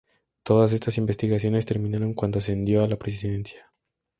[0.41, 3.67] Todas estas investigaciones terminaron cuando ascendió a la Presidencia.